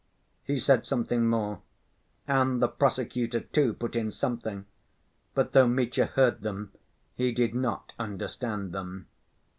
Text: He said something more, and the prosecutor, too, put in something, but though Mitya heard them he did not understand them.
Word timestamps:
He 0.43 0.59
said 0.59 0.87
something 0.87 1.27
more, 1.27 1.61
and 2.27 2.59
the 2.59 2.67
prosecutor, 2.67 3.41
too, 3.41 3.75
put 3.75 3.95
in 3.95 4.11
something, 4.11 4.65
but 5.35 5.51
though 5.51 5.67
Mitya 5.67 6.07
heard 6.07 6.41
them 6.41 6.71
he 7.15 7.31
did 7.31 7.53
not 7.53 7.93
understand 7.99 8.71
them. 8.71 9.05